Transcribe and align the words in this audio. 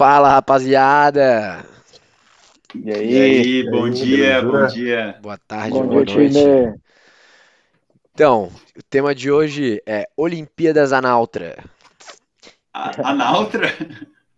Fala, 0.00 0.30
rapaziada! 0.30 1.62
E 2.74 2.90
aí, 2.90 3.12
E 3.12 3.20
aí, 3.20 3.70
bom 3.70 3.84
aí, 3.84 3.90
dia, 3.90 4.40
bom 4.40 4.66
dia. 4.68 5.18
Boa 5.20 5.36
tarde, 5.36 5.72
bom 5.72 5.86
boa 5.86 6.06
dia, 6.06 6.16
noite. 6.16 6.32
time. 6.32 6.74
Então, 8.14 8.48
o 8.78 8.82
tema 8.88 9.14
de 9.14 9.30
hoje 9.30 9.82
é 9.86 10.06
Olimpíadas 10.16 10.94
Anautra. 10.94 11.62
A, 12.72 13.10
a 13.10 13.14
Nautra? 13.14 13.66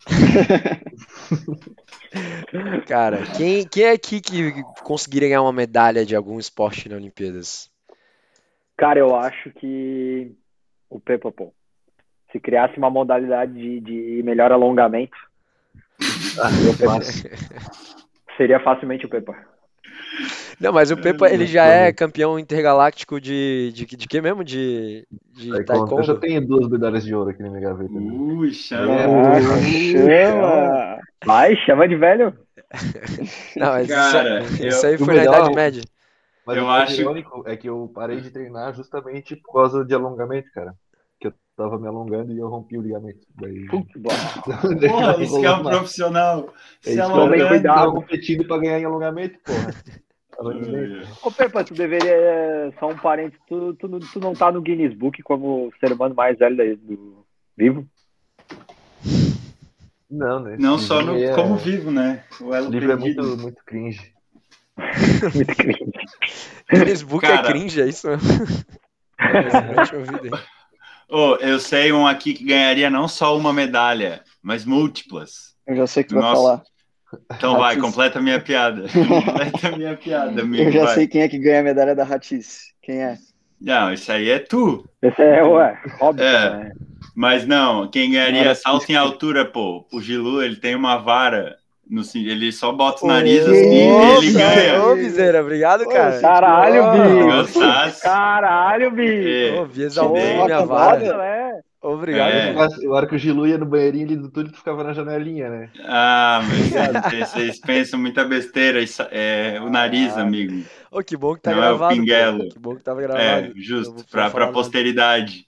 Cara, 2.89 3.19
quem, 3.37 3.65
quem 3.65 3.85
é 3.85 3.93
aqui 3.93 4.21
que 4.21 4.65
conseguiria 4.83 5.29
ganhar 5.29 5.43
uma 5.43 5.53
medalha 5.53 6.05
de 6.05 6.17
algum 6.17 6.41
esporte 6.41 6.89
na 6.89 6.97
Olimpíadas? 6.97 7.71
Cara, 8.77 8.99
eu 8.99 9.15
acho 9.15 9.53
que 9.53 10.33
o 10.91 10.99
Pepa, 10.99 11.31
pô, 11.31 11.55
se 12.33 12.41
criasse 12.41 12.77
uma 12.79 12.91
modalidade 12.91 13.53
de, 13.53 13.79
de 13.79 14.23
melhor 14.25 14.51
alongamento, 14.51 15.17
seria 18.37 18.61
facilmente 18.61 19.07
o 19.07 19.09
Pepa. 19.09 19.35
Não, 20.61 20.73
mas 20.73 20.91
o 20.91 20.97
Pepa, 20.97 21.29
ele 21.31 21.47
já 21.47 21.65
é 21.67 21.93
campeão 21.93 22.39
intergaláctico 22.39 23.21
de, 23.21 23.73
de, 23.73 23.85
de 23.85 24.07
quê 24.07 24.21
mesmo? 24.21 24.45
De, 24.45 25.07
de 25.11 25.51
Taekwondo. 25.65 25.99
Eu 25.99 26.03
já 26.03 26.15
taekwondo? 26.15 26.21
tenho 26.21 26.47
duas 26.47 26.69
medalhas 26.69 27.05
de 27.05 27.15
ouro 27.15 27.31
aqui 27.31 27.43
na 27.43 27.49
minha 27.51 27.63
gaveta. 27.63 27.93
Ui, 27.93 28.53
chama. 28.53 28.95
É, 28.95 30.21
chama! 30.21 30.99
Vai, 31.25 31.57
chama 31.57 31.89
de 31.89 31.97
velho. 31.97 32.33
Não, 33.57 33.67
mas 33.69 33.89
Cara, 33.89 34.43
isso, 34.43 34.63
eu- 34.63 34.69
isso 34.69 34.87
aí 34.87 34.95
o 34.95 34.99
foi 34.99 35.17
na 35.17 35.25
Idade 35.25 35.55
Média. 35.55 35.83
Mas 36.47 36.57
Eu 36.57 36.65
o 36.65 36.71
acho- 36.71 37.01
irônico 37.01 37.45
é 37.47 37.57
que 37.57 37.69
eu 37.69 37.91
parei 37.95 38.21
de 38.21 38.31
treinar 38.31 38.75
justamente 38.75 39.37
por 39.37 39.53
causa 39.55 39.85
de 39.85 39.95
alongamento, 39.95 40.51
cara. 40.53 40.75
Que 41.23 41.29
eu 41.29 41.35
tava 41.57 41.79
me 41.79 41.87
alongando 41.87 42.33
e 42.33 42.39
eu 42.39 42.49
rompi 42.49 42.77
o 42.77 42.83
ligamento. 42.83 43.25
Daí... 43.41 43.65
Porra, 43.71 45.23
isso 45.23 45.39
que 45.39 45.47
é 45.47 45.53
um 45.53 45.63
profissional. 45.63 46.53
É 46.85 46.91
Se 46.91 47.01
alongando. 47.01 47.49
cuidado. 47.49 47.77
Tava 47.77 47.93
competindo 47.93 48.45
pra 48.45 48.59
ganhar 48.59 48.81
em 48.81 48.85
alongamento, 48.85 49.39
porra. 49.45 49.73
Ô, 51.23 51.31
Pepa, 51.31 51.63
tu 51.63 51.75
deveria. 51.75 52.73
Só 52.81 52.89
um 52.89 52.97
parênteses, 52.99 53.39
tu, 53.47 53.75
tu, 53.75 53.87
não- 53.87 54.01
tu 54.01 54.19
não 54.19 54.33
tá 54.35 54.51
no 54.51 54.61
Guinness 54.61 54.93
Book 54.97 55.23
como 55.23 55.69
o 55.69 55.73
ser 55.79 55.93
humano 55.93 56.15
mais 56.17 56.37
velho 56.39 56.77
do 56.79 57.25
vivo? 57.57 57.87
Não, 60.11 60.41
né? 60.41 60.57
Não 60.59 60.79
só 60.79 61.01
no, 61.03 61.17
é- 61.17 61.35
como 61.35 61.57
vivo, 61.57 61.91
né? 61.93 62.25
O 62.41 62.53
elo 62.53 62.71
livro 62.71 62.91
é 62.93 62.97
perdido. 62.97 63.23
muito, 63.23 63.43
muito 63.43 63.65
cringe. 63.65 64.13
Muito 65.35 65.55
cringe. 65.55 65.93
Guinness 66.71 67.03
Book 67.03 67.25
é 67.25 67.29
Cara. 67.29 67.49
cringe, 67.49 67.81
é 67.81 67.87
isso 67.89 68.09
mesmo? 68.09 68.27
Eu 69.21 69.75
não 69.77 69.85
tinha 69.85 70.01
ouvido, 70.01 70.27
hein? 70.27 70.43
Ô, 71.13 71.37
eu 71.37 71.61
sei 71.61 71.93
um 71.93 72.07
aqui 72.07 72.33
que 72.33 72.43
ganharia 72.43 72.89
não 72.89 73.07
só 73.07 73.37
uma 73.37 73.53
medalha, 73.53 74.23
mas 74.43 74.65
múltiplas. 74.65 75.55
Eu 75.67 75.77
já 75.77 75.87
sei 75.87 76.03
o 76.05 76.07
que 76.07 76.15
vai 76.15 76.23
Nossa. 76.23 76.43
falar. 76.43 76.63
Então 77.37 77.59
vai, 77.59 77.77
completa 77.77 78.19
a 78.19 78.23
minha 78.23 78.41
piada. 78.41 78.87
Completa 78.89 79.69
a 79.69 79.77
minha 79.77 79.95
piada, 79.95 80.41
amigo. 80.41 80.63
Eu 80.63 80.73
já 80.73 80.85
vai. 80.85 80.95
sei 80.95 81.07
quem 81.07 81.21
é 81.21 81.29
que 81.29 81.39
ganha 81.39 81.61
a 81.61 81.63
medalha 81.63 81.95
da 81.95 82.03
Ratice. 82.03 82.73
Quem 82.81 83.03
é? 83.03 83.19
Não, 83.61 83.93
isso 83.93 84.11
aí 84.11 84.31
é 84.31 84.39
tu. 84.39 84.89
Esse 85.03 85.21
é, 85.21 85.45
ué, 85.45 85.79
óbvio. 86.01 86.25
É. 86.25 86.51
né? 86.57 86.73
Mas 87.15 87.47
não, 87.47 87.91
quem 87.91 88.13
ganharia 88.13 88.55
salto 88.55 88.89
em 88.89 88.97
altura, 88.97 89.45
pô. 89.45 89.87
O 89.93 90.01
Gilu, 90.01 90.43
ele 90.43 90.57
tem 90.57 90.75
uma 90.75 90.97
vara. 90.97 91.59
No, 91.93 92.01
ele 92.15 92.51
só 92.53 92.73
bota 92.73 93.05
o 93.05 93.07
Ô, 93.07 93.13
nariz 93.13 93.47
assim 93.47 93.71
e 93.71 94.17
ele 94.17 94.33
ganha. 94.33 94.83
Ô, 94.83 94.95
Miseira, 94.97 95.43
obrigado, 95.43 95.85
cara. 95.87 96.19
Caralho, 96.21 96.85
Ô, 96.87 96.93
bicho. 96.93 97.27
Gostasse. 97.27 98.03
Caralho, 98.03 98.91
bicho. 98.93 99.29
É, 99.29 99.61
Ô, 99.61 99.67
vi 99.67 99.83
exaltou 99.83 100.15
Bem. 100.15 100.43
minha 100.45 100.65
vara. 100.65 101.05
É. 101.05 101.53
Obrigado. 101.83 102.31
É. 102.33 102.55
A 102.57 102.91
hora 102.95 103.07
que 103.07 103.15
o 103.17 103.19
Gilu 103.19 103.47
ia 103.47 103.59
no 103.59 103.67
banheirinho 103.67 104.07
ali 104.07 104.17
do 104.17 104.31
túnel, 104.31 104.53
tu 104.53 104.57
ficava 104.59 104.83
na 104.85 104.93
janelinha, 104.95 105.51
né? 105.51 105.69
Ah, 105.85 106.41
mas 106.49 106.71
vocês- 107.11 107.29
vocês 107.29 107.61
pensam 107.61 107.99
muita 108.01 108.25
besteira. 108.25 108.81
Isso 108.81 109.03
é 109.11 109.59
o 109.61 109.69
nariz, 109.69 110.17
Ah. 110.17 110.23
amigo. 110.23 110.65
Ô, 110.91 111.03
que 111.03 111.17
bom 111.17 111.35
que 111.35 111.43
tá 111.43 111.51
Não 111.51 111.59
é 111.59 111.67
o 111.67 111.69
gravado. 111.77 111.95
pinguelo. 111.95 112.49
Que 112.49 112.59
bom 112.59 112.75
que 112.77 112.83
tava 112.85 113.03
gravado. 113.03 113.21
É, 113.23 113.51
justo. 113.57 113.97
Pra, 114.11 114.31
pra 114.31 114.47
posteridade. 114.49 115.45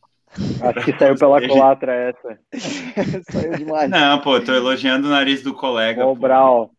Acho 0.60 0.84
que 0.84 0.98
saiu 0.98 1.14
pela 1.16 1.46
culatra 1.46 1.92
essa. 1.92 2.38
Saiu 3.30 3.52
demais. 3.56 3.90
Não, 3.90 4.20
pô, 4.20 4.40
tô 4.40 4.52
elogiando 4.52 5.06
o 5.06 5.10
nariz 5.10 5.42
do 5.42 5.54
colega. 5.54 6.04
Ô. 6.06 6.14
Brau. 6.14 6.70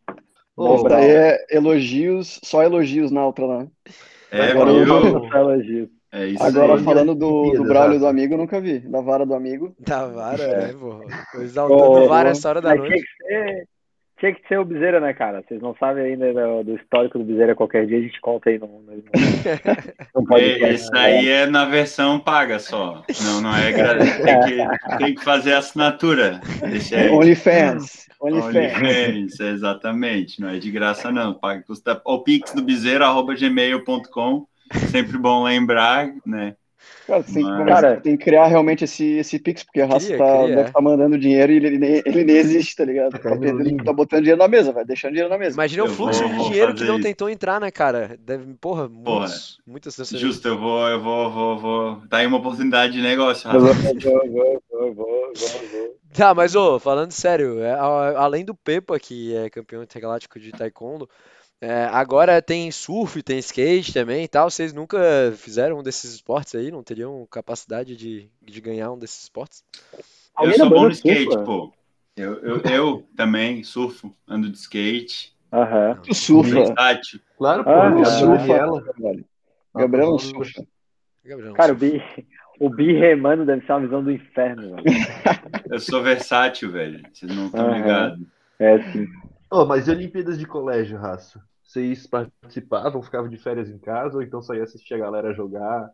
Ô, 0.56 0.82
daí 0.84 1.10
é 1.10 1.46
elogios, 1.50 2.40
só 2.42 2.62
elogios 2.62 3.10
na 3.10 3.26
outra 3.26 3.44
lá. 3.46 3.66
É, 4.30 4.50
Agora 4.52 4.70
eu 4.70 4.84
viu? 4.84 4.86
vou- 5.20 5.30
Só 5.30 5.38
elogio. 5.38 5.90
É 6.12 6.26
isso 6.28 6.42
Agora 6.42 6.74
aí. 6.76 6.82
falando 6.82 7.14
do, 7.14 7.50
do 7.52 7.64
Braulio 7.64 7.98
do 7.98 8.06
amigo, 8.06 8.34
eu 8.34 8.38
nunca 8.38 8.58
vi. 8.60 8.78
Da 8.78 9.00
vara 9.02 9.26
do 9.26 9.34
amigo. 9.34 9.74
Da 9.80 10.06
vara, 10.06 10.42
É. 10.42 10.70
é, 10.70 10.72
pô. 10.72 11.00
Exaltando 11.42 12.08
vara 12.08 12.30
essa 12.30 12.48
hora 12.48 12.60
da 12.62 12.70
Mas 12.70 12.78
noite. 12.78 12.94
tinha 12.94 13.04
que 13.04 13.24
ser. 13.54 13.68
Tinha 14.18 14.32
que 14.34 14.48
ser 14.48 14.58
o 14.58 14.64
Bizeira, 14.64 14.98
né, 14.98 15.12
cara? 15.12 15.42
Vocês 15.42 15.60
não 15.60 15.76
sabem 15.76 16.04
ainda 16.04 16.32
do, 16.32 16.64
do 16.64 16.76
histórico 16.76 17.18
do 17.18 17.24
Bizeira. 17.24 17.54
Qualquer 17.54 17.86
dia 17.86 17.98
a 17.98 18.00
gente 18.00 18.18
conta 18.20 18.48
aí 18.48 18.58
no, 18.58 18.66
no, 18.66 18.96
no, 18.96 19.02
no 20.16 20.26
podcast. 20.26 20.64
É, 20.64 20.72
Isso 20.72 20.96
aí 20.96 21.28
é 21.28 21.46
na 21.46 21.66
versão 21.66 22.18
paga 22.18 22.58
só. 22.58 23.04
Não, 23.24 23.42
não 23.42 23.54
é 23.54 23.72
tem, 23.72 24.40
que, 24.40 24.96
tem 24.96 25.14
que 25.14 25.22
fazer 25.22 25.52
assinatura. 25.52 26.40
Aí. 26.62 27.10
OnlyFans. 27.10 28.08
OnlyFans. 28.18 28.54
OnlyFans, 28.54 29.40
exatamente. 29.40 30.40
Não 30.40 30.48
é 30.48 30.58
de 30.58 30.70
graça, 30.70 31.12
não. 31.12 31.34
Paga, 31.34 31.62
custa 31.62 32.00
o 32.02 32.20
pix 32.20 32.54
do 32.54 32.62
bizeiro.gmail.com. 32.62 34.46
Sempre 34.90 35.18
bom 35.18 35.44
lembrar, 35.44 36.10
né? 36.24 36.56
Cara, 37.06 37.22
tem, 37.22 37.34
que 37.34 37.42
Mas- 37.42 37.58
começar- 37.58 37.80
Cara- 37.82 38.00
tem 38.00 38.16
que 38.16 38.24
criar 38.24 38.46
realmente 38.46 38.84
esse, 38.84 39.04
esse 39.18 39.38
Pix, 39.38 39.62
porque 39.62 39.80
a 39.80 39.86
raça 39.86 40.06
Cria, 40.06 40.18
tá, 40.18 40.42
cria. 40.42 40.56
deve 40.56 40.68
estar 40.68 40.80
mandando 40.80 41.18
dinheiro 41.18 41.52
e 41.52 41.56
ele, 41.56 41.78
nem, 41.78 42.02
ele 42.04 42.24
nem 42.24 42.36
existe, 42.36 42.76
tá 42.76 42.84
ligado? 42.84 43.12
Tá 43.12 43.18
Tá, 43.18 43.30
perdendo, 43.36 43.84
tá 43.84 43.92
botando 43.92 44.20
dinheiro 44.20 44.38
na 44.40 44.48
mesa, 44.48 44.72
vai 44.72 44.84
deixando 44.84 45.12
dinheiro 45.12 45.30
na 45.30 45.38
mesa. 45.38 45.54
Imagina 45.54 45.84
o 45.84 45.86
Eu 45.86 45.90
fluxo 45.92 46.20
vou- 46.28 46.38
de 46.44 46.44
dinheiro 46.50 46.74
que 46.74 46.84
não 46.84 46.96
isso. 46.98 47.02
tentou 47.06 47.30
entrar, 47.30 47.60
né, 47.60 47.70
cara? 47.70 48.16
Deve, 48.20 48.52
porra, 48.54 48.88
muitos, 48.88 49.58
muitas 49.66 49.96
pessoas. 49.96 50.20
Justo, 50.20 50.46
eu 50.48 50.58
vou, 50.58 50.86
eu 50.88 51.00
vou, 51.00 51.30
vou, 51.30 51.58
vou. 51.58 52.02
Tá 52.08 52.18
aí 52.18 52.26
uma 52.26 52.38
oportunidade 52.38 52.92
de 52.92 53.00
negócio, 53.02 53.48
Eu 53.50 53.60
Rafa. 53.62 53.92
vou, 53.94 54.28
vou, 54.30 54.62
vou, 54.70 54.94
vou. 54.94 55.32
Tá, 56.12 56.34
mas 56.34 56.54
ô, 56.54 56.78
falando 56.78 57.12
sério, 57.12 57.60
é, 57.62 57.72
além 57.72 58.44
do 58.44 58.54
Pepa, 58.54 58.98
que 58.98 59.36
é 59.36 59.50
campeão 59.50 59.82
intergaláctico 59.82 60.40
de 60.40 60.50
taekwondo, 60.50 61.08
é, 61.60 61.84
agora 61.84 62.42
tem 62.42 62.70
surf, 62.70 63.22
tem 63.22 63.38
skate 63.38 63.92
também 63.92 64.24
e 64.24 64.28
tal. 64.28 64.50
Vocês 64.50 64.72
nunca 64.72 64.98
fizeram 65.36 65.78
um 65.78 65.82
desses 65.82 66.14
esportes 66.14 66.54
aí? 66.54 66.70
Não 66.70 66.82
teriam 66.82 67.26
capacidade 67.30 67.96
de, 67.96 68.28
de 68.42 68.60
ganhar 68.60 68.92
um 68.92 68.98
desses 68.98 69.24
esportes? 69.24 69.64
Eu 70.40 70.52
sou 70.52 70.68
bom 70.68 70.84
no 70.84 70.90
skate, 70.90 71.24
surfa? 71.24 71.44
pô. 71.44 71.72
Eu, 72.16 72.34
eu, 72.40 72.62
eu 72.62 73.08
também 73.14 73.62
surfo, 73.62 74.14
ando 74.28 74.50
de 74.50 74.56
skate. 74.58 75.34
Aham. 75.52 75.98
Tu 76.02 76.14
surfa. 76.14 76.54
Versátil. 76.54 77.20
Claro, 77.38 77.64
pô. 77.64 77.70
Ah, 77.70 78.04
surfa. 78.04 78.46
Gabriela. 78.46 78.84
Gabriel 79.74 80.10
não 80.10 80.18
surfa. 80.18 80.66
Gabriel, 81.24 81.54
Cara, 81.54 81.72
o 81.72 81.76
Bi, 81.76 82.02
o 82.60 82.70
Bi 82.70 82.92
remando 82.92 83.44
deve 83.44 83.64
ser 83.64 83.72
uma 83.72 83.80
visão 83.80 84.04
do 84.04 84.12
inferno, 84.12 84.76
velho. 84.76 84.84
Eu 85.70 85.80
sou 85.80 86.02
versátil, 86.02 86.70
velho. 86.70 87.02
Vocês 87.12 87.34
não 87.34 87.46
estão 87.46 87.74
ligados. 87.74 88.26
É 88.58 88.82
sim. 88.92 89.06
Ô, 89.50 89.64
mas 89.64 89.86
e 89.86 89.90
Olimpíadas 89.90 90.38
de 90.38 90.46
colégio, 90.46 90.98
Raço? 90.98 91.40
Vocês 91.62 92.06
participavam, 92.06 93.02
ficavam 93.02 93.28
de 93.28 93.36
férias 93.36 93.68
em 93.68 93.78
casa, 93.78 94.16
ou 94.16 94.22
então 94.22 94.42
só 94.42 94.54
ia 94.54 94.62
assistir 94.62 94.94
a 94.94 94.98
galera 94.98 95.34
jogar, 95.34 95.90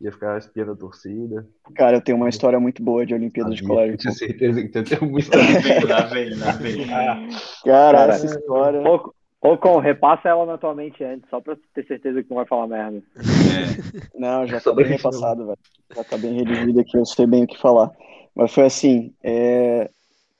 ia 0.00 0.10
ficar 0.10 0.38
espiando 0.38 0.72
a 0.72 0.76
torcida? 0.76 1.46
Cara, 1.74 1.96
eu 1.96 2.00
tenho 2.00 2.16
uma 2.16 2.28
história 2.28 2.58
muito 2.58 2.82
boa 2.82 3.04
de 3.04 3.14
Olimpíada 3.14 3.50
de 3.50 3.60
Sabia, 3.60 3.68
colégio. 3.68 3.96
Tinha 3.98 4.12
certeza 4.12 4.62
que 4.62 4.68
tem 4.68 5.08
uma 5.08 5.18
história. 5.18 5.44
lá 5.88 6.00
vem, 6.06 6.34
lá 6.34 6.52
vem. 6.52 6.86
Cara, 6.86 7.28
Cara, 7.64 8.14
essa 8.14 8.26
história. 8.26 8.82
Ô, 8.82 9.12
ô, 9.40 9.58
Com, 9.58 9.78
repassa 9.78 10.28
ela 10.28 10.44
na 10.46 10.58
tua 10.58 10.74
mente 10.74 11.02
antes, 11.04 11.28
só 11.30 11.40
pra 11.40 11.56
ter 11.74 11.86
certeza 11.86 12.22
que 12.22 12.30
não 12.30 12.36
vai 12.36 12.46
falar 12.46 12.66
merda. 12.66 13.02
É. 13.16 14.18
Não, 14.18 14.46
já 14.46 14.60
tá 14.60 14.72
bem 14.72 14.86
repassado, 14.86 15.46
velho. 15.46 15.58
Já 15.94 16.04
tá 16.04 16.18
bem 16.18 16.34
redigido 16.34 16.80
aqui, 16.80 16.96
eu 16.96 17.06
sei 17.06 17.26
bem 17.26 17.44
o 17.44 17.46
que 17.46 17.58
falar. 17.58 17.90
Mas 18.34 18.52
foi 18.52 18.66
assim, 18.66 19.14
é, 19.22 19.90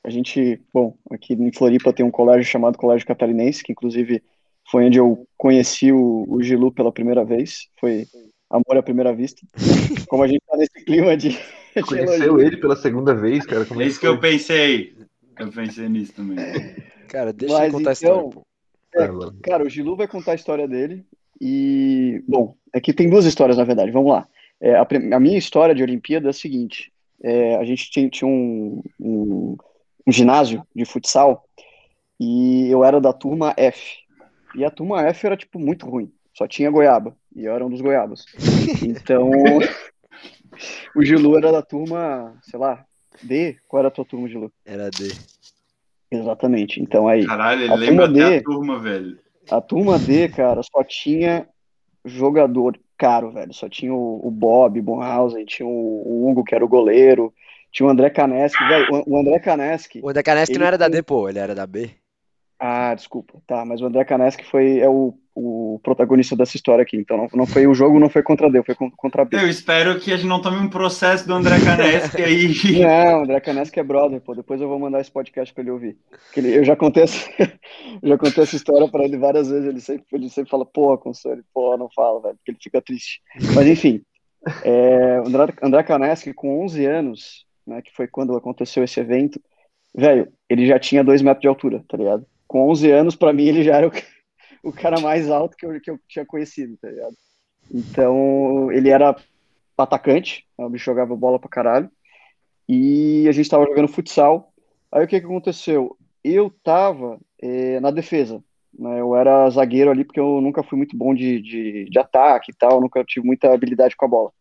a 0.06 0.10
gente, 0.10 0.60
bom, 0.72 0.94
aqui 1.10 1.34
em 1.34 1.52
Floripa 1.52 1.92
tem 1.92 2.06
um 2.06 2.10
colégio 2.10 2.44
chamado 2.44 2.78
Colégio 2.78 3.06
Catarinense, 3.06 3.64
que 3.64 3.72
inclusive 3.72 4.22
foi 4.70 4.84
onde 4.84 4.98
eu 4.98 5.26
conheci 5.36 5.90
o, 5.92 6.24
o 6.28 6.40
Gilu 6.42 6.70
pela 6.70 6.92
primeira 6.92 7.24
vez. 7.24 7.66
Foi 7.80 8.06
amor 8.48 8.76
à 8.78 8.82
primeira 8.82 9.12
vista. 9.12 9.44
Como 10.08 10.22
a 10.22 10.28
gente 10.28 10.40
tá 10.48 10.56
nesse 10.56 10.84
clima 10.84 11.16
de, 11.16 11.36
Conheceu 11.86 12.40
ele 12.40 12.56
pela 12.56 12.76
segunda 12.76 13.14
vez, 13.14 13.44
cara? 13.44 13.64
Como 13.66 13.80
É 13.82 13.84
é 13.84 13.88
isso 13.88 13.98
que 14.00 14.06
eu 14.06 14.18
pensei. 14.18 14.94
Eu 15.38 15.50
pensei 15.50 15.88
nisso 15.88 16.12
também. 16.14 16.36
cara, 17.08 17.32
deixa 17.32 17.58
Mas 17.58 17.66
eu 17.66 17.72
contar 17.72 17.90
a 17.90 17.92
então- 17.92 18.28
história, 18.28 18.30
pô. 18.30 18.46
É, 18.94 19.30
cara, 19.42 19.64
o 19.64 19.68
Gilu 19.68 19.96
vai 19.96 20.08
contar 20.08 20.32
a 20.32 20.36
história 20.36 20.66
dele 20.66 21.04
e, 21.40 22.22
bom, 22.26 22.54
aqui 22.72 22.94
tem 22.94 23.10
duas 23.10 23.26
histórias, 23.26 23.58
na 23.58 23.64
verdade, 23.64 23.90
vamos 23.90 24.10
lá. 24.12 24.26
É, 24.58 24.74
a, 24.76 24.86
a 25.14 25.20
minha 25.20 25.36
história 25.36 25.74
de 25.74 25.82
Olimpíada 25.82 26.28
é 26.28 26.30
a 26.30 26.32
seguinte, 26.32 26.90
é, 27.22 27.56
a 27.56 27.64
gente 27.64 27.90
tinha, 27.90 28.08
tinha 28.08 28.26
um, 28.26 28.82
um, 28.98 29.56
um 30.06 30.12
ginásio 30.12 30.62
de 30.74 30.84
futsal 30.84 31.44
e 32.18 32.68
eu 32.70 32.84
era 32.84 33.00
da 33.00 33.12
turma 33.12 33.52
F, 33.56 33.98
e 34.54 34.64
a 34.64 34.70
turma 34.70 35.02
F 35.02 35.26
era, 35.26 35.36
tipo, 35.36 35.58
muito 35.58 35.86
ruim, 35.86 36.10
só 36.32 36.46
tinha 36.46 36.70
goiaba, 36.70 37.16
e 37.34 37.44
eu 37.44 37.52
era 37.54 37.64
um 37.66 37.70
dos 37.70 37.80
goiabas. 37.80 38.24
Então, 38.82 39.28
o 40.94 41.02
Gilu 41.04 41.36
era 41.36 41.52
da 41.52 41.60
turma, 41.62 42.38
sei 42.42 42.58
lá, 42.58 42.84
D? 43.22 43.56
Qual 43.68 43.80
era 43.80 43.88
a 43.88 43.90
tua 43.90 44.04
turma, 44.04 44.28
Gilu? 44.28 44.50
Era 44.64 44.90
D. 44.90 45.12
Exatamente. 46.10 46.80
Então 46.80 47.08
aí, 47.08 47.26
Caralho, 47.26 47.62
ele 47.62 47.72
A 47.72 47.76
lembra 47.76 48.08
turma 48.08 48.24
até 48.26 48.30
D- 48.30 48.36
a 48.38 48.42
turma, 48.42 48.78
velho. 48.78 49.18
a 49.50 49.60
turma 49.60 49.98
D, 49.98 50.28
cara, 50.28 50.62
só 50.62 50.84
tinha 50.84 51.48
jogador 52.04 52.78
caro, 52.96 53.32
velho. 53.32 53.52
Só 53.52 53.68
tinha 53.68 53.92
o, 53.92 54.26
o 54.26 54.30
Bob 54.30 54.80
Bonhausen, 54.80 55.44
tinha 55.44 55.66
o, 55.66 55.70
o 55.70 56.28
Hugo, 56.30 56.44
que 56.44 56.54
era 56.54 56.64
o 56.64 56.68
goleiro, 56.68 57.34
tinha 57.76 57.86
o 57.86 57.90
André 57.90 58.08
Caneschi, 58.08 58.56
velho. 58.66 58.86
O, 59.06 59.18
André 59.18 59.38
Caneschi. 59.38 60.00
O 60.02 60.10
Decanesque 60.10 60.52
Ele 60.52 60.60
não 60.60 60.66
era 60.66 60.78
da 60.78 60.88
D, 60.88 61.02
pô, 61.02 61.28
ele 61.28 61.38
era 61.38 61.54
da 61.54 61.66
B. 61.66 61.90
Ah, 62.58 62.94
desculpa. 62.94 63.34
Tá, 63.46 63.66
mas 63.66 63.82
o 63.82 63.84
André 63.86 64.02
Caneschi 64.02 64.42
foi 64.44 64.78
é 64.78 64.88
o, 64.88 65.12
o 65.34 65.78
protagonista 65.82 66.34
dessa 66.34 66.56
história 66.56 66.80
aqui. 66.80 66.96
Então 66.96 67.18
não, 67.18 67.28
não 67.34 67.46
foi 67.46 67.66
o 67.66 67.74
jogo, 67.74 67.98
não 68.00 68.08
foi 68.08 68.22
contra 68.22 68.50
D, 68.50 68.62
foi 68.62 68.74
con- 68.74 68.90
contra 68.96 69.26
B. 69.26 69.36
Eu 69.36 69.46
espero 69.46 70.00
que 70.00 70.10
a 70.10 70.16
gente 70.16 70.26
não 70.26 70.40
tome 70.40 70.56
um 70.56 70.70
processo 70.70 71.26
do 71.28 71.34
André 71.34 71.56
Caneschi 71.62 72.22
aí. 72.22 72.80
Não, 72.80 73.18
o 73.20 73.22
André 73.24 73.40
Caneschi 73.40 73.78
é 73.78 73.82
brother, 73.82 74.22
pô. 74.22 74.34
Depois 74.34 74.58
eu 74.58 74.68
vou 74.68 74.78
mandar 74.78 75.02
esse 75.02 75.10
podcast 75.10 75.52
pra 75.52 75.62
ele 75.62 75.70
ouvir. 75.70 75.98
Que 76.32 76.40
ele- 76.40 76.56
eu 76.56 76.64
já 76.64 76.74
contei 76.74 77.02
essa, 77.02 77.28
eu 78.02 78.08
já 78.08 78.16
contei 78.16 78.42
essa 78.42 78.56
história 78.56 78.88
pra 78.88 79.04
ele 79.04 79.18
várias 79.18 79.50
vezes. 79.50 79.68
Ele 79.68 79.80
sempre, 79.82 80.06
ele 80.14 80.30
sempre 80.30 80.50
fala, 80.50 80.64
pô, 80.64 80.96
console, 80.96 81.42
pô, 81.52 81.76
não 81.76 81.90
fala, 81.94 82.22
velho, 82.22 82.36
porque 82.36 82.52
ele 82.52 82.58
fica 82.62 82.80
triste. 82.80 83.20
Mas 83.54 83.66
enfim, 83.66 84.00
é, 84.64 85.20
o 85.20 85.26
André, 85.26 85.52
André 85.62 85.82
Caneschi, 85.82 86.32
com 86.32 86.64
11 86.64 86.86
anos, 86.86 87.45
né, 87.66 87.82
que 87.82 87.92
foi 87.92 88.06
quando 88.06 88.36
aconteceu 88.36 88.84
esse 88.84 89.00
evento, 89.00 89.40
velho, 89.94 90.32
ele 90.48 90.66
já 90.66 90.78
tinha 90.78 91.04
2 91.04 91.22
metros 91.22 91.42
de 91.42 91.48
altura, 91.48 91.84
tá 91.88 91.96
ligado? 91.96 92.26
Com 92.46 92.68
11 92.70 92.90
anos, 92.90 93.16
pra 93.16 93.32
mim, 93.32 93.46
ele 93.46 93.64
já 93.64 93.76
era 93.76 93.88
o, 93.88 93.92
o 94.68 94.72
cara 94.72 95.00
mais 95.00 95.30
alto 95.30 95.56
que 95.56 95.66
eu, 95.66 95.80
que 95.80 95.90
eu 95.90 95.98
tinha 96.08 96.24
conhecido, 96.24 96.76
tá 96.76 96.88
ligado? 96.88 97.14
Então, 97.72 98.70
ele 98.70 98.90
era 98.90 99.16
atacante, 99.76 100.46
né, 100.58 100.68
bicho 100.68 100.84
jogava 100.84 101.14
bola 101.16 101.38
pra 101.38 101.50
caralho 101.50 101.90
e 102.68 103.26
a 103.28 103.32
gente 103.32 103.44
estava 103.44 103.66
jogando 103.66 103.88
futsal. 103.88 104.52
Aí 104.90 105.04
o 105.04 105.08
que, 105.08 105.20
que 105.20 105.26
aconteceu? 105.26 105.96
Eu 106.24 106.50
tava 106.62 107.20
eh, 107.40 107.78
na 107.80 107.90
defesa, 107.90 108.42
né? 108.78 109.00
Eu 109.00 109.14
era 109.14 109.48
zagueiro 109.50 109.90
ali 109.90 110.04
porque 110.04 110.20
eu 110.20 110.40
nunca 110.40 110.62
fui 110.62 110.76
muito 110.76 110.96
bom 110.96 111.14
de, 111.14 111.40
de, 111.40 111.84
de 111.90 111.98
ataque 111.98 112.52
e 112.52 112.54
tal, 112.54 112.80
nunca 112.80 113.04
tive 113.04 113.26
muita 113.26 113.52
habilidade 113.52 113.96
com 113.96 114.04
a 114.04 114.08
bola. 114.08 114.32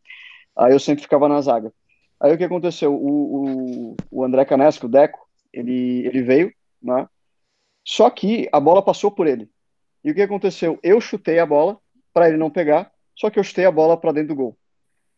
Aí 0.58 0.74
eu 0.74 0.80
sempre 0.80 1.04
ficava 1.04 1.28
na 1.28 1.42
zaga. 1.42 1.72
Aí 2.20 2.34
o 2.34 2.38
que 2.38 2.44
aconteceu? 2.44 2.94
O, 2.94 3.92
o, 3.92 3.96
o 4.12 4.24
André 4.24 4.46
Canesco, 4.46 4.86
o 4.86 4.90
Deco, 4.90 5.20
ele, 5.54 6.06
ele 6.08 6.22
veio, 6.22 6.52
né? 6.82 7.08
Só 7.84 8.10
que 8.10 8.50
a 8.52 8.60
bola 8.60 8.82
passou 8.82 9.12
por 9.12 9.28
ele. 9.28 9.50
E 10.04 10.12
o 10.12 10.16
que 10.16 10.22
aconteceu? 10.22 10.80
Eu 10.82 11.00
chutei 11.02 11.40
a 11.40 11.46
bola 11.46 11.78
para 12.14 12.28
ele 12.30 12.38
não 12.38 12.50
pegar, 12.50 12.92
só 13.16 13.30
que 13.30 13.38
eu 13.40 13.44
chutei 13.44 13.66
a 13.66 13.72
bola 13.72 13.98
para 13.98 14.12
dentro 14.12 14.30
do 14.30 14.36
gol. 14.36 14.58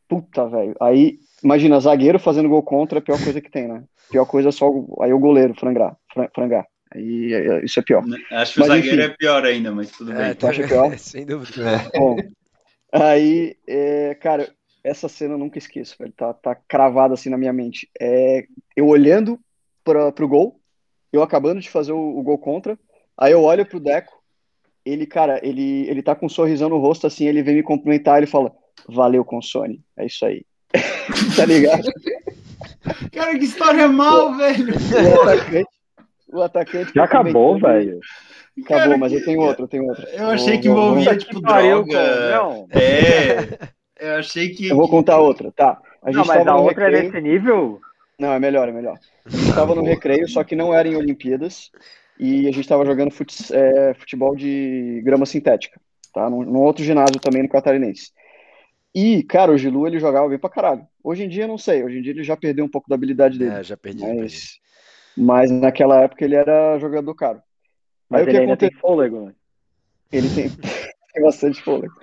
Puta, 0.07 0.47
velho. 0.47 0.75
Aí, 0.81 1.19
imagina, 1.44 1.79
zagueiro 1.79 2.17
fazendo 2.19 2.49
gol 2.49 2.63
contra 2.63 2.97
é 2.97 3.00
a 3.00 3.03
pior 3.03 3.21
coisa 3.23 3.41
que 3.41 3.51
tem, 3.51 3.67
né? 3.67 3.83
Pior 4.09 4.25
coisa 4.25 4.50
é 4.50 4.51
só 4.51 4.69
o- 4.69 4.97
aí 5.01 5.11
o 5.13 5.19
goleiro 5.19 5.53
frangar, 5.53 5.97
fran- 6.13 6.29
frangar. 6.33 6.65
Aí 6.93 7.33
é- 7.33 7.65
isso 7.65 7.79
é 7.79 7.83
pior. 7.83 8.03
Acho 8.31 8.53
que 8.53 8.61
o 8.61 8.63
zagueiro 8.65 9.01
enfim. 9.01 9.11
é 9.11 9.15
pior 9.17 9.45
ainda, 9.45 9.71
mas 9.71 9.91
tudo 9.91 10.13
É, 10.13 10.27
bem. 10.27 10.35
tu 10.35 10.47
acha 10.47 10.65
pior? 10.65 10.89
sem 10.97 11.25
dúvida. 11.25 11.61
É. 11.93 12.00
Bom, 12.00 12.17
aí, 12.93 13.57
é, 13.67 14.15
cara, 14.15 14.50
essa 14.83 15.09
cena 15.09 15.33
eu 15.33 15.38
nunca 15.38 15.57
esqueço, 15.57 15.95
velho. 16.00 16.13
Tá, 16.15 16.33
tá 16.33 16.56
cravada 16.56 17.13
assim 17.13 17.29
na 17.29 17.38
minha 17.38 17.53
mente. 17.53 17.89
É, 18.00 18.45
eu 18.75 18.88
olhando 18.88 19.39
para 19.83 20.12
pro 20.12 20.27
gol, 20.27 20.59
eu 21.12 21.21
acabando 21.21 21.62
de 21.62 21.69
fazer 21.69 21.91
o, 21.91 22.18
o 22.18 22.21
gol 22.24 22.38
contra, 22.38 22.77
aí 23.18 23.31
eu 23.31 23.44
olho 23.44 23.65
pro 23.65 23.79
Deco, 23.79 24.21
ele, 24.85 25.06
cara, 25.06 25.39
ele, 25.44 25.88
ele 25.89 26.01
tá 26.01 26.15
com 26.15 26.25
um 26.25 26.29
sorrisão 26.29 26.69
no 26.69 26.77
rosto 26.77 27.07
assim, 27.07 27.25
ele 27.25 27.44
vem 27.44 27.56
me 27.56 27.63
cumprimentar, 27.63 28.18
ele 28.18 28.27
fala, 28.27 28.51
valeu, 28.88 29.24
Consone, 29.25 29.81
é 29.97 30.06
isso 30.06 30.25
aí. 30.25 30.45
tá 31.35 31.45
ligado? 31.45 31.89
Cara, 33.12 33.38
que 33.38 33.45
história 33.45 33.88
mal, 33.88 34.35
velho. 34.35 34.74
O 34.74 35.21
atacante, 35.21 35.69
o 36.29 36.41
atacante 36.41 36.91
Já 36.94 37.03
acabou, 37.03 37.59
velho. 37.59 38.00
Acabou, 38.63 38.65
Cara, 38.65 38.97
mas 38.97 39.13
eu 39.13 39.24
tenho 39.24 39.39
outro, 39.41 39.65
eu 39.65 39.68
tenho 39.68 39.85
outro. 39.85 40.06
Eu 40.07 40.27
achei 40.27 40.53
Vou- 40.53 40.62
que 40.62 40.68
envolvia, 40.68 41.18
tipo, 41.18 41.35
que 41.35 41.41
pariu, 41.41 41.83
droga. 41.83 41.91
cara. 41.94 42.38
Não, 42.38 42.68
É. 42.71 43.76
Eu 43.99 44.15
achei 44.15 44.49
que. 44.49 44.67
Eu 44.69 44.75
vou 44.77 44.89
contar 44.89 45.19
outra, 45.19 45.51
tá? 45.51 45.81
A 46.01 46.11
não 46.11 46.19
gente 46.19 46.27
mas 46.27 46.38
tava 46.38 46.51
a 46.51 46.53
no 46.61 46.63
outra 46.63 46.83
é 46.83 46.85
recreio- 46.88 47.11
nesse 47.11 47.21
nível? 47.21 47.81
Não, 48.19 48.33
é 48.33 48.39
melhor, 48.39 48.67
é 48.67 48.71
melhor. 48.71 48.97
A 49.25 49.29
gente 49.29 49.53
tava 49.53 49.75
no 49.75 49.83
recreio, 49.83 50.27
só 50.27 50.44
que 50.44 50.55
não 50.55 50.73
era 50.73 50.88
em 50.88 50.95
Olimpíadas, 50.95 51.69
e 52.19 52.47
a 52.47 52.51
gente 52.51 52.67
tava 52.67 52.85
jogando 52.85 53.11
fut- 53.11 53.51
é, 53.53 53.94
futebol 53.94 54.35
de 54.35 55.01
grama 55.03 55.25
sintética, 55.25 55.79
tá? 56.13 56.29
Num, 56.29 56.41
num 56.44 56.61
outro 56.61 56.83
ginásio 56.83 57.19
também 57.19 57.44
no 57.44 57.49
Catarinense. 57.49 58.11
E, 58.95 59.21
cara, 59.23 59.51
o 59.51 59.57
Gilu, 59.57 59.85
ele 59.85 60.00
jogava 60.00 60.27
bem 60.27 60.39
pra 60.39 60.50
caralho. 60.50 60.88
Hoje 61.03 61.23
em 61.23 61.29
dia, 61.29 61.43
eu 61.43 61.47
não 61.47 61.57
sei, 61.57 61.83
hoje 61.83 62.00
em 62.00 62.01
dia 62.01 62.11
ele 62.13 62.23
já 62.23 62.35
perdeu 62.35 62.65
um 62.65 62.69
pouco 62.69 62.89
da 62.89 62.95
habilidade 62.95 63.38
dele, 63.38 63.51
É, 63.57 63.63
já 63.63 63.77
perdi, 63.77 64.00
já 64.00 64.07
perdi. 64.07 64.21
mas, 64.21 64.59
mas 65.15 65.51
naquela 65.51 66.01
época 66.01 66.25
ele 66.25 66.35
era 66.35 66.79
jogador 66.79 67.13
caro. 67.13 67.41
Mas 68.09 68.21
Aí 68.21 68.25
o 68.25 68.29
ele 68.29 68.31
que 68.31 68.41
ainda 68.41 68.53
aconteceu? 68.53 68.71
tem 68.71 68.79
fôlego, 68.79 69.25
né? 69.27 69.33
Ele 70.11 70.29
tem, 70.33 70.50
tem 71.13 71.23
bastante 71.23 71.61
fôlego. 71.61 71.93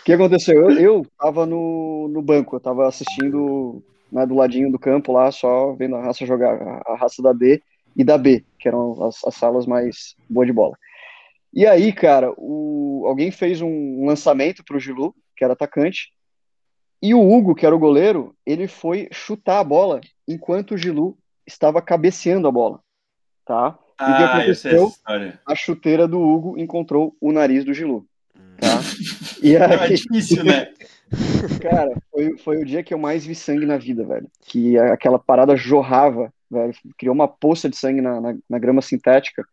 O 0.00 0.04
que 0.04 0.12
aconteceu? 0.12 0.70
Eu, 0.70 0.78
eu 0.78 1.06
tava 1.18 1.46
no, 1.46 2.08
no 2.08 2.22
banco, 2.22 2.56
eu 2.56 2.60
tava 2.60 2.88
assistindo 2.88 3.82
né, 4.10 4.26
do 4.26 4.34
ladinho 4.34 4.70
do 4.70 4.78
campo 4.78 5.12
lá, 5.12 5.30
só 5.30 5.72
vendo 5.72 5.96
a 5.96 6.02
raça 6.02 6.26
jogar, 6.26 6.60
a, 6.60 6.92
a 6.92 6.96
raça 6.96 7.22
da 7.22 7.32
D 7.32 7.62
e 7.96 8.04
da 8.04 8.18
B, 8.18 8.44
que 8.58 8.68
eram 8.68 9.02
as, 9.04 9.24
as 9.24 9.34
salas 9.34 9.66
mais 9.66 10.14
boas 10.28 10.46
de 10.46 10.52
bola. 10.52 10.76
E 11.52 11.66
aí, 11.66 11.92
cara, 11.92 12.32
o, 12.36 13.04
alguém 13.06 13.30
fez 13.30 13.60
um 13.60 14.06
lançamento 14.06 14.64
pro 14.64 14.80
Gilu, 14.80 15.14
que 15.36 15.44
era 15.44 15.52
atacante, 15.52 16.10
e 17.02 17.14
o 17.14 17.20
Hugo, 17.20 17.54
que 17.54 17.66
era 17.66 17.74
o 17.74 17.80
goleiro, 17.80 18.34
ele 18.46 18.68
foi 18.68 19.08
chutar 19.12 19.58
a 19.58 19.64
bola 19.64 20.00
enquanto 20.26 20.72
o 20.72 20.78
Gilu 20.78 21.18
estava 21.46 21.82
cabeceando 21.82 22.46
a 22.46 22.52
bola, 22.52 22.80
tá? 23.44 23.76
E 24.00 24.04
o 24.04 24.06
que 24.06 24.22
Ah, 24.22 24.22
essa 24.22 24.36
aconteceu? 24.36 24.92
A 25.46 25.54
chuteira 25.54 26.06
do 26.06 26.20
Hugo 26.20 26.58
encontrou 26.58 27.16
o 27.20 27.32
nariz 27.32 27.64
do 27.64 27.74
Gilu. 27.74 28.06
Tá? 28.62 28.80
E 29.42 29.56
É 29.56 29.64
aí, 29.82 29.94
difícil, 29.94 30.44
né? 30.44 30.68
Cara, 31.60 31.92
foi, 32.10 32.38
foi 32.38 32.62
o 32.62 32.64
dia 32.64 32.82
que 32.82 32.94
eu 32.94 32.98
mais 32.98 33.26
vi 33.26 33.34
sangue 33.34 33.66
na 33.66 33.76
vida, 33.76 34.04
velho. 34.04 34.28
Que 34.46 34.78
aquela 34.78 35.18
parada 35.18 35.56
jorrava, 35.56 36.32
velho. 36.50 36.72
Criou 36.96 37.14
uma 37.14 37.28
poça 37.28 37.68
de 37.68 37.76
sangue 37.76 38.00
na, 38.00 38.20
na, 38.20 38.34
na 38.48 38.58
grama 38.58 38.80
sintética. 38.80 39.44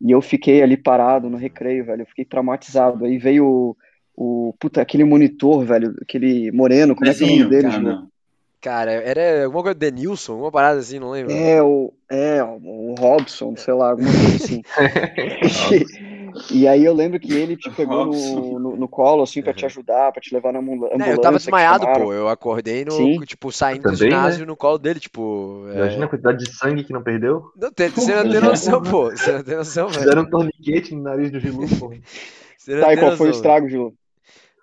E 0.00 0.10
eu 0.10 0.20
fiquei 0.20 0.62
ali 0.62 0.76
parado 0.76 1.30
no 1.30 1.36
recreio, 1.36 1.84
velho. 1.84 2.02
Eu 2.02 2.06
fiquei 2.06 2.24
traumatizado. 2.24 3.04
Aí 3.04 3.18
veio 3.18 3.46
o, 3.46 3.76
o 4.16 4.54
puta, 4.60 4.80
aquele 4.80 5.04
monitor, 5.04 5.64
velho. 5.64 5.94
Aquele 6.02 6.52
moreno, 6.52 6.94
como 6.94 7.10
é 7.10 7.14
que 7.14 7.24
é 7.24 7.26
o 7.26 7.30
nome 7.30 7.50
dele, 7.50 7.70
cara. 7.70 8.02
Cara, 8.60 8.92
era 8.92 9.44
alguma 9.44 9.64
coisa 9.64 9.74
de 9.74 9.90
Denilson, 9.90 10.38
uma 10.38 10.52
parada 10.52 10.78
assim, 10.78 11.00
não 11.00 11.10
lembro. 11.10 11.32
É, 11.34 11.60
o, 11.60 11.92
é, 12.08 12.40
o 12.44 12.94
Robson, 12.96 13.56
sei 13.56 13.74
lá, 13.74 13.90
alguma 13.90 14.08
coisa 14.08 14.36
assim. 14.36 14.62
E, 16.50 16.66
aí 16.66 16.84
eu 16.84 16.94
lembro 16.94 17.18
que 17.20 17.32
ele 17.32 17.56
te 17.56 17.70
pegou 17.70 18.06
no, 18.06 18.58
no, 18.58 18.76
no 18.76 18.88
colo, 18.88 19.22
assim, 19.22 19.42
pra 19.42 19.52
te 19.52 19.66
ajudar, 19.66 20.12
pra 20.12 20.20
te 20.20 20.34
levar 20.34 20.52
na 20.52 20.58
ambula- 20.60 20.88
Não, 20.88 20.94
ambulância. 20.94 21.12
eu 21.12 21.20
tava 21.20 21.36
desmaiado, 21.38 21.86
pô. 21.86 22.12
Eu 22.12 22.28
acordei 22.28 22.84
no, 22.84 22.92
Sim. 22.92 23.20
tipo, 23.20 23.50
saindo 23.52 23.82
do 23.82 23.96
Também, 23.96 24.10
né? 24.10 24.16
ginásio 24.16 24.46
no 24.46 24.56
colo 24.56 24.78
dele, 24.78 25.00
tipo. 25.00 25.64
é, 25.68 25.76
Imagina 25.76 26.04
a 26.06 26.08
quantidade 26.08 26.44
de 26.44 26.56
sangue 26.56 26.84
que 26.84 26.92
não 26.92 27.02
perdeu. 27.02 27.44
Não 27.56 27.70
tem, 27.72 27.88
você 27.88 28.14
não 28.22 28.30
tem 28.30 28.40
noção, 28.40 28.82
pô. 28.82 29.10
Você 29.10 29.32
não 29.32 29.42
tem 29.42 29.56
noção, 29.56 29.88
velho. 29.88 30.00
Fizeram 30.00 30.22
um 30.22 30.30
torniquete 30.30 30.94
no 30.94 31.02
nariz 31.02 31.30
do 31.30 31.38
Gilu, 31.40 31.66
pô. 31.78 31.90
Tá, 32.80 32.94
e 32.94 32.96
qual 32.96 33.16
foi 33.16 33.28
o 33.28 33.30
estrago, 33.32 33.68
Gil? 33.68 33.94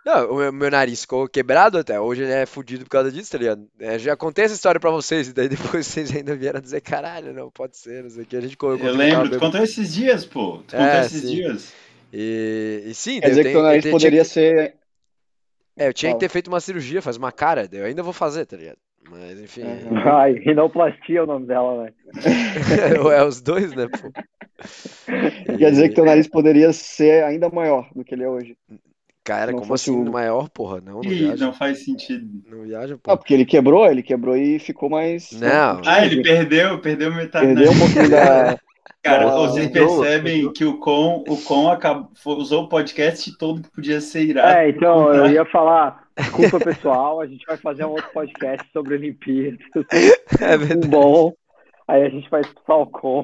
Não, 0.10 0.32
o 0.32 0.38
meu, 0.38 0.52
meu 0.52 0.72
nariz 0.72 1.02
ficou 1.02 1.28
quebrado 1.30 1.78
até. 1.78 2.00
Hoje 2.00 2.24
ele 2.24 2.32
é 2.32 2.46
fudido 2.48 2.84
por 2.84 2.90
causa 2.90 3.12
disso, 3.12 3.32
tá 3.32 3.38
ligado? 3.38 3.68
É, 3.80 4.00
já 4.00 4.16
contei 4.18 4.46
essa 4.46 4.56
história 4.56 4.80
pra 4.80 4.90
vocês, 4.90 5.28
e 5.28 5.34
daí 5.34 5.48
depois 5.78 5.86
vocês 5.86 6.16
ainda 6.16 6.36
vieram 6.36 6.60
dizer, 6.60 6.82
caralho, 6.82 7.32
não 7.34 7.52
pode 7.52 7.78
ser, 7.78 8.02
não 8.04 8.10
sei 8.10 8.24
o 8.24 8.26
que. 8.26 8.36
A 8.36 8.42
gente 8.42 8.58
Eu 8.60 8.78
que 8.78 8.84
lembro, 8.90 9.30
tu 9.30 9.38
contou 9.40 9.62
esses 9.64 9.94
dias, 9.94 10.26
pô. 10.26 10.64
Tu 10.68 10.76
É, 10.76 10.80
contou 10.80 11.00
esses 11.02 11.22
sim. 11.22 11.36
dias. 11.36 11.74
E, 12.12 12.84
e 12.88 12.94
sim, 12.96 13.20
Quer 13.20 13.28
eu 13.28 13.30
dizer 13.30 13.42
que 13.42 13.50
tenho- 13.50 13.56
teu 13.60 13.64
nariz 13.64 13.78
eu 13.78 13.84
tenho- 13.84 13.96
poderia 13.96 14.24
tinha 14.24 14.26
ser. 14.26 14.72
que, 14.72 15.84
é, 15.84 15.88
eu 15.90 15.94
tinha 15.94 16.14
que 16.14 16.20
ter 16.20 16.30
feito 16.30 16.48
uma 16.48 16.60
cirurgia, 16.60 17.04
faz 17.04 17.16
uma 17.16 17.32
cara. 17.32 17.70
Eu 17.72 17.86
ainda 17.86 18.02
vou 18.02 18.12
fazer, 18.14 18.46
tá 18.48 18.58
ligado? 18.58 18.78
Mas 19.12 19.40
enfim, 19.40 19.62
Uhum. 19.64 19.98
Ai, 20.12 20.34
rinoplastia 20.34 21.20
é 21.20 21.22
o 21.22 21.28
nome 21.28 21.46
dela, 21.46 21.84
né? 21.84 21.94
é 23.16 23.24
os 23.24 23.42
dois, 23.42 23.74
né, 23.76 23.88
pô? 23.88 24.12
Quer 25.58 25.70
dizer 25.72 25.88
que 25.88 25.94
E, 25.94 25.96
teu 25.96 26.06
nariz 26.06 26.28
poderia 26.28 26.74
ser 26.74 27.24
ainda 27.24 27.48
maior 27.50 27.88
do 27.96 28.04
que 28.04 28.14
ele 28.16 28.24
é 28.24 28.30
hoje. 28.30 28.58
Cara, 29.30 29.52
não 29.52 29.60
como 29.60 29.68
fosse 29.68 29.90
assim 29.90 30.00
o- 30.00 30.12
maior, 30.12 30.50
porra? 30.50 30.82
Não, 30.86 31.02
não 31.02 31.04
Ih, 31.12 31.36
não 31.38 31.54
faz 31.54 31.84
sentido. 31.86 32.28
Não 32.50 32.64
viaja, 32.64 32.96
Ah, 32.96 32.98
pô. 33.02 33.18
porque 33.18 33.34
ele 33.34 33.46
quebrou, 33.46 33.86
ele 33.86 34.04
quebrou 34.04 34.36
e 34.36 34.60
ficou 34.60 34.90
mais. 34.90 35.32
Não. 35.34 35.82
Ah, 35.86 36.06
ele 36.06 36.22
perdeu, 36.24 36.80
perdeu 36.80 37.14
metade 37.14 37.46
Perdeu 37.48 37.66
da 37.66 37.72
um 37.72 37.80
pouquinho 37.80 38.10
da. 38.10 38.60
Cara, 39.02 39.30
Ah, 39.32 39.36
vocês 39.48 39.68
percebem 39.70 40.38
entrou. 40.40 40.54
que 40.54 40.66
o 40.66 40.78
Com, 40.78 41.24
o 41.28 41.38
Com 41.44 41.70
acabou, 41.70 42.10
usou 42.26 42.64
o 42.64 42.68
podcast 42.70 43.38
todo 43.38 43.62
que 43.62 43.72
podia 43.72 44.02
ser 44.02 44.24
irado. 44.24 44.58
É, 44.58 44.70
então, 44.70 45.14
eu 45.14 45.32
ia 45.32 45.46
falar, 45.46 46.04
desculpa 46.18 46.60
pessoal, 46.60 47.22
a 47.22 47.26
gente 47.26 47.46
vai 47.46 47.56
fazer 47.56 47.86
um 47.86 47.92
outro 47.92 48.10
podcast 48.14 48.68
sobre 48.74 48.96
Olimpíadas, 48.96 49.60
É 50.42 50.56
um 50.56 50.60
verdade. 50.60 50.88
bom, 50.90 51.34
aí 51.88 52.04
a 52.04 52.10
gente 52.10 52.30
vai 52.30 52.42
expulsar 52.42 52.78
o 52.78 52.88
com. 52.88 53.24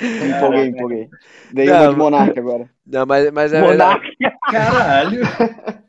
Empolguei, 0.00 0.66
empolguei. 0.66 1.08
Dei 1.52 1.66
Não, 1.66 1.82
uma 1.82 1.90
de 1.90 1.96
Monark 1.96 2.38
agora. 2.38 2.70
Não, 2.86 3.06
mas, 3.06 3.30
mas 3.32 3.52
é 3.52 3.60
verdade. 3.60 4.00
Monark 4.20 4.40
Caralho! 4.50 5.20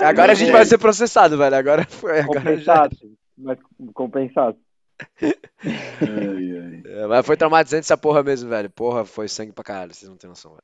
Agora 0.00 0.32
a 0.32 0.34
gente 0.34 0.50
vai 0.50 0.64
ser 0.64 0.78
processado, 0.78 1.38
velho. 1.38 1.54
Agora 1.54 1.84
foi, 1.88 2.20
agora 2.20 2.40
já. 2.40 2.42
compensado, 2.82 2.96
mas 3.38 3.58
compensado. 3.94 4.56
Ai, 5.22 5.72
ai. 6.02 6.82
É, 6.84 7.06
mas 7.06 7.24
foi 7.26 7.36
traumatizante 7.36 7.84
essa 7.84 7.96
porra 7.96 8.22
mesmo, 8.22 8.48
velho. 8.50 8.68
Porra, 8.70 9.04
foi 9.04 9.28
sangue 9.28 9.52
pra 9.52 9.62
caralho, 9.62 9.94
vocês 9.94 10.08
não 10.08 10.16
têm 10.16 10.28
noção, 10.28 10.52
velho. 10.52 10.62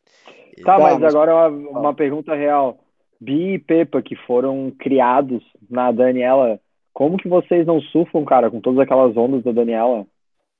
E- 0.56 0.62
Tá, 0.62 0.76
Tá, 0.76 0.82
mas 0.82 0.98
mas- 0.98 1.14
agora 1.14 1.48
uma, 1.50 1.80
uma 1.80 1.94
pergunta 1.94 2.34
real. 2.34 2.78
Bi 3.20 3.54
e 3.54 3.58
Pepa, 3.58 4.02
que 4.02 4.16
foram 4.26 4.72
criados 4.78 5.42
na 5.70 5.92
Daniela, 5.92 6.58
como 6.92 7.16
que 7.16 7.28
vocês 7.28 7.66
não 7.66 7.80
surfam, 7.80 8.24
cara, 8.24 8.50
com 8.50 8.60
todas 8.60 8.80
aquelas 8.80 9.16
ondas 9.16 9.42
da 9.44 9.52
Daniela? 9.52 10.04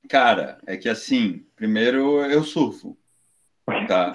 Cara, 0.09 0.57
é 0.65 0.75
que 0.75 0.89
assim, 0.89 1.45
primeiro 1.55 2.19
eu 2.25 2.43
surfo. 2.43 2.97
Tá. 3.87 4.11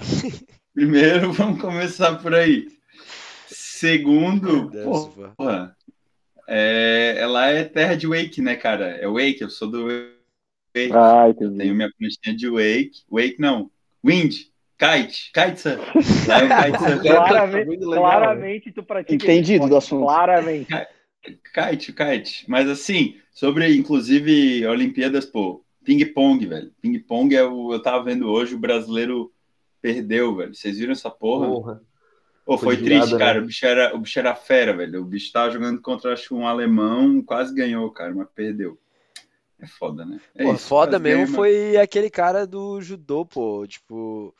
Primeiro, 0.73 1.31
vamos 1.33 1.61
começar 1.61 2.21
por 2.21 2.35
aí. 2.35 2.67
Segundo, 3.47 4.69
Deus, 4.69 5.07
pô. 5.07 5.29
porra, 5.37 5.75
é, 6.49 7.15
ela 7.17 7.47
é 7.47 7.63
terra 7.63 7.95
de 7.95 8.07
wake, 8.07 8.41
né, 8.41 8.57
cara? 8.57 8.87
É 8.87 9.07
wake, 9.07 9.41
eu 9.41 9.49
sou 9.49 9.71
do 9.71 9.85
wake. 9.85 10.91
Ah, 10.93 11.27
Eu 11.27 11.31
entendi. 11.31 11.57
tenho 11.59 11.75
minha 11.75 11.89
pranchinha 11.97 12.35
de 12.35 12.49
wake. 12.49 13.05
Wake 13.09 13.37
não, 13.39 13.71
wind, 14.03 14.33
kite, 14.77 15.31
kitesurf. 15.33 16.27
Lá 16.27 16.39
é 16.39 16.43
o 16.43 16.71
kitesurf. 16.73 16.99
Claramente, 17.07 17.85
legal, 17.85 18.03
claramente 18.03 18.71
tu 18.73 18.83
pratica 18.83 19.15
Entendido 19.15 19.69
do 19.69 19.77
assunto. 19.77 20.03
Claramente. 20.03 20.67
Kite, 21.53 21.93
kite. 21.93 22.45
Mas 22.49 22.69
assim, 22.69 23.15
sobre 23.31 23.73
inclusive 23.75 24.65
Olimpíadas, 24.67 25.25
pô, 25.25 25.64
ping-pong, 25.85 26.45
velho. 26.45 26.71
Ping-pong 26.81 27.35
é 27.35 27.43
o. 27.43 27.71
Eu 27.73 27.81
tava 27.81 28.03
vendo 28.03 28.27
hoje, 28.29 28.55
o 28.55 28.59
brasileiro 28.59 29.31
perdeu, 29.81 30.35
velho. 30.35 30.53
Vocês 30.53 30.77
viram 30.77 30.91
essa 30.91 31.09
porra? 31.09 31.47
Porra. 31.47 31.81
Pô, 32.45 32.57
Foi 32.57 32.75
foi 32.75 32.85
triste, 32.85 33.17
cara. 33.17 33.35
né? 33.35 33.39
O 33.41 33.47
bicho, 33.47 33.65
era, 33.65 33.95
o 33.95 33.99
bicho 33.99 34.19
era 34.19 34.35
fera, 34.35 34.75
velho. 34.75 35.01
O 35.01 35.05
bicho 35.05 35.31
tava 35.31 35.49
jogando 35.51 35.81
contra 35.81 36.13
acho, 36.13 36.27
que 36.27 36.33
um 36.33 36.45
alemão, 36.47 37.21
quase 37.23 37.53
ganhou, 37.55 37.89
cara, 37.91 38.13
mas 38.13 38.27
perdeu. 38.35 38.77
É 39.59 39.65
foda, 39.65 40.05
né? 40.05 40.19
É 40.35 40.43
Pô, 40.43 40.53
isso, 40.53 40.67
foda 40.67 40.99
mesmo 40.99 41.27
foi 41.33 41.75
aquele 41.77 42.09
cara 42.09 42.45
do 42.45 42.79
judô, 42.81 43.25
pô. 43.25 43.65
Tipo. 43.65 44.35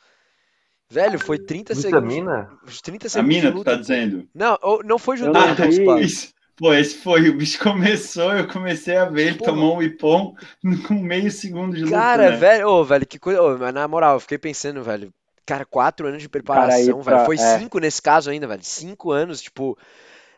Velho, 0.88 1.18
foi 1.18 1.36
30 1.36 1.74
segundos. 1.74 2.14
Vitamina? 2.14 2.50
Os 2.64 2.80
30 2.80 3.06
A 3.06 3.10
segundos. 3.10 3.36
mina, 3.36 3.50
de 3.50 3.56
tu 3.58 3.64
tá 3.64 3.74
dizendo? 3.74 4.28
Não, 4.32 4.56
não 4.84 4.98
foi 4.98 5.16
judô, 5.16 5.32
não. 5.32 5.98
Isso. 6.00 6.32
Pô, 6.56 6.72
esse 6.74 6.96
foi. 6.98 7.28
O 7.28 7.36
bicho 7.36 7.58
começou, 7.62 8.32
eu 8.32 8.48
comecei 8.48 8.96
a 8.96 9.04
ver, 9.06 9.28
ele 9.28 9.40
tomou 9.40 9.76
um 9.76 9.82
ipom 9.82 10.34
com 10.86 10.94
meio 10.94 11.30
segundo 11.30 11.76
de 11.76 11.84
luta, 11.84 12.18
Cara, 12.18 12.24
né? 12.24 12.36
velho, 12.38 12.68
ô, 12.68 12.84
velho, 12.84 13.06
que 13.06 13.18
coisa. 13.18 13.40
ô, 13.42 13.56
mas 13.58 13.72
na 13.72 13.86
moral, 13.88 14.14
eu 14.16 14.20
fiquei 14.20 14.38
pensando, 14.38 14.82
velho. 14.82 15.12
Cara, 15.46 15.64
quatro 15.64 16.06
anos 16.08 16.20
de 16.20 16.28
preparação, 16.28 16.96
Cara, 16.96 16.98
aí 16.98 17.04
velho. 17.04 17.18
pra- 17.18 17.18
Foi 17.20 17.38
é. 17.38 17.38
cinco 17.38 17.78
nesse 17.78 18.02
caso 18.02 18.30
ainda, 18.30 18.46
velho. 18.48 18.64
Cinco 18.64 19.12
anos, 19.12 19.40
tipo, 19.40 19.78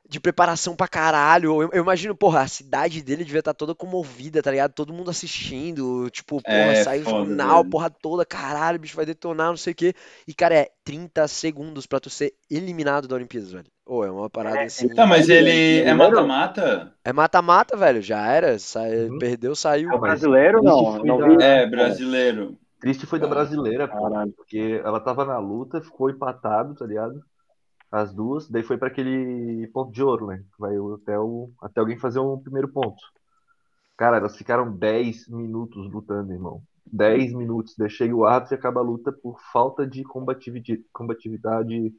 de 0.08 0.18
preparação 0.18 0.74
pra 0.74 0.88
caralho. 0.88 1.62
Eu, 1.62 1.70
eu 1.72 1.82
imagino, 1.82 2.14
porra, 2.16 2.40
a 2.40 2.48
cidade 2.48 3.02
dele 3.02 3.24
devia 3.24 3.40
estar 3.40 3.52
toda 3.52 3.74
comovida, 3.74 4.42
tá 4.42 4.50
ligado? 4.50 4.72
Todo 4.72 4.92
mundo 4.92 5.10
assistindo. 5.10 6.08
Tipo, 6.10 6.42
porra, 6.42 6.54
É, 6.56 6.82
saiu 6.82 7.02
o 7.02 7.10
jornal, 7.10 7.58
velho. 7.58 7.70
porra 7.70 7.90
toda, 7.90 8.24
caralho, 8.24 8.76
o 8.78 8.80
bicho 8.80 8.96
vai 8.96 9.04
detonar, 9.04 9.48
não 9.50 9.56
sei 9.56 9.72
o 9.72 9.76
quê. 9.76 9.94
E, 10.26 10.32
cara, 10.32 10.54
é 10.54 10.68
30 10.82 11.28
segundos 11.28 11.86
pra 11.86 12.00
tu 12.00 12.08
ser 12.08 12.32
eliminado 12.50 13.06
da 13.06 13.16
Olimpíadas, 13.16 13.52
velho. 13.52 13.66
Ô, 13.86 14.04
é 14.04 14.10
uma 14.10 14.28
parada 14.30 14.62
assim. 14.62 14.88
Tá, 14.88 15.06
mas 15.06 15.28
ele 15.28 15.80
é 15.80 15.84
Primeiro- 15.84 16.14
mata-mata? 16.14 16.92
É 17.04 17.12
mata-mata, 17.12 17.76
velho. 17.76 18.00
Já 18.02 18.26
era. 18.32 18.58
Sai- 18.58 19.08
Uhum. 19.08 19.18
Perdeu, 19.18 19.54
saiu. 19.54 19.92
É 19.92 19.98
brasileiro, 19.98 20.62
não. 20.62 20.98
Não 21.04 21.18
vi. 21.36 21.42
É, 21.42 21.66
brasileiro. 21.66 22.58
Triste 22.80 23.06
foi 23.06 23.18
da 23.18 23.26
brasileira. 23.26 23.88
Caralho. 23.88 24.32
Porque 24.32 24.80
ela 24.84 25.00
tava 25.00 25.24
na 25.24 25.38
luta, 25.38 25.80
ficou 25.80 26.08
empatado, 26.10 26.74
tá 26.74 26.86
ligado? 26.86 27.20
As 27.90 28.12
duas, 28.12 28.48
daí 28.50 28.62
foi 28.62 28.76
pra 28.76 28.88
aquele 28.88 29.66
ponto 29.68 29.90
de 29.90 30.02
ouro, 30.02 30.26
né? 30.26 30.42
Vai 30.58 30.74
até, 30.94 31.18
o, 31.18 31.50
até 31.62 31.80
alguém 31.80 31.98
fazer 31.98 32.20
um 32.20 32.38
primeiro 32.38 32.68
ponto. 32.68 33.02
Cara, 33.96 34.18
elas 34.18 34.36
ficaram 34.36 34.70
10 34.70 35.28
minutos 35.28 35.90
lutando, 35.90 36.32
irmão. 36.32 36.62
10 36.86 37.32
minutos. 37.34 37.74
Chega 37.88 38.14
o 38.14 38.24
árbitro 38.24 38.54
e 38.54 38.58
acaba 38.58 38.80
a 38.80 38.84
luta 38.84 39.10
por 39.10 39.40
falta 39.52 39.86
de 39.86 40.04
combatividade, 40.04 40.84
combatividade 40.92 41.92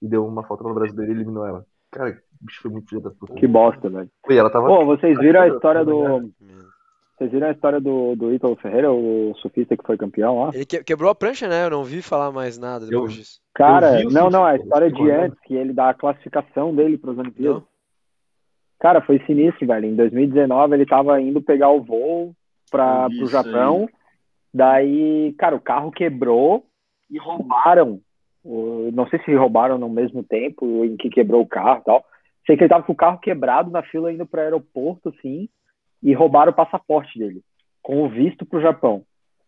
e 0.00 0.08
deu 0.08 0.26
uma 0.26 0.44
falta 0.44 0.64
pra 0.64 0.72
brasileira 0.72 1.12
e 1.12 1.14
eliminou 1.14 1.46
ela. 1.46 1.66
Cara, 1.90 2.10
o 2.10 2.46
bicho 2.46 2.62
foi 2.62 2.70
muito 2.70 2.88
filho 2.88 3.02
da 3.02 3.10
puta. 3.10 3.34
Que 3.34 3.46
bosta, 3.46 3.90
velho. 3.90 4.10
E 4.30 4.34
ela 4.34 4.48
tava. 4.48 4.66
Pô, 4.66 4.84
vocês 4.86 5.18
viram 5.18 5.42
a 5.42 5.48
história 5.48 5.84
do. 5.84 6.32
Vocês 7.16 7.30
viram 7.30 7.48
a 7.48 7.52
história 7.52 7.80
do, 7.80 8.16
do 8.16 8.32
Ítalo 8.32 8.56
Ferreira, 8.56 8.90
o 8.92 9.32
surfista 9.36 9.76
que 9.76 9.84
foi 9.86 9.96
campeão 9.96 10.40
lá? 10.44 10.50
Ele 10.54 10.64
que- 10.64 10.82
quebrou 10.82 11.10
a 11.10 11.14
prancha, 11.14 11.46
né? 11.46 11.64
Eu 11.66 11.70
não 11.70 11.84
vi 11.84 12.02
falar 12.02 12.32
mais 12.32 12.58
nada 12.58 12.86
depois 12.86 13.12
Eu- 13.12 13.16
disso. 13.18 13.40
Cara, 13.54 14.00
o 14.06 14.10
não, 14.10 14.30
não, 14.30 14.44
a 14.44 14.56
história 14.56 14.90
de 14.90 15.10
antes, 15.10 15.38
que 15.40 15.54
ele 15.54 15.72
dá 15.72 15.90
a 15.90 15.94
classificação 15.94 16.74
dele 16.74 16.96
para 16.98 17.12
as 17.12 17.18
Olimpíadas. 17.18 17.58
Não? 17.60 17.68
Cara, 18.80 19.00
foi 19.02 19.20
sinistro, 19.26 19.66
velho. 19.66 19.86
Em 19.86 19.94
2019 19.94 20.74
ele 20.74 20.86
tava 20.86 21.20
indo 21.20 21.40
pegar 21.40 21.68
o 21.70 21.82
voo 21.82 22.34
para 22.70 23.04
pro 23.04 23.12
isso 23.12 23.24
aí. 23.36 23.44
Japão. 23.44 23.88
Daí, 24.52 25.34
cara, 25.38 25.54
o 25.56 25.60
carro 25.60 25.90
quebrou 25.90 26.64
e 27.10 27.18
roubaram. 27.18 28.00
O- 28.44 28.90
Não 28.92 29.06
sei 29.08 29.20
se 29.20 29.34
roubaram 29.34 29.78
no 29.78 29.88
mesmo 29.88 30.22
tempo 30.24 30.84
em 30.84 30.96
que 30.96 31.08
quebrou 31.08 31.42
o 31.42 31.46
carro 31.48 31.80
e 31.80 31.84
tal. 31.84 32.04
Sei 32.46 32.56
que 32.56 32.62
ele 32.64 32.68
tava 32.70 32.82
com 32.84 32.92
o 32.92 32.96
carro 32.96 33.18
quebrado 33.20 33.70
na 33.70 33.82
fila 33.84 34.12
indo 34.12 34.26
para 34.26 34.40
o 34.40 34.42
aeroporto, 34.44 35.10
assim, 35.10 35.48
e 36.02 36.12
roubaram 36.12 36.52
o 36.52 36.54
passaporte 36.54 37.18
dele, 37.18 37.40
com 37.82 38.02
o 38.02 38.08
visto 38.08 38.44
pro 38.44 38.60
Japão. 38.60 39.02